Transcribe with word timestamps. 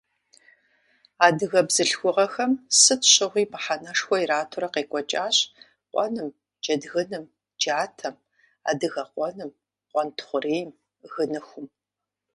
Адыгэ 1.25 1.61
бзылъхугъэхэм 1.67 2.51
сыт 2.81 3.01
щыгъуи 3.13 3.49
мыхьэнэшхуэ 3.51 4.17
иратурэ 4.21 4.67
къекӀуэкӀащ 4.73 5.37
къуэным, 5.91 6.29
джэдгыным, 6.63 7.25
джатэм, 7.59 8.15
адыгэкъуэным, 8.69 9.51
къуэнтхъурейм, 9.91 10.69
гыныхум. 11.13 11.65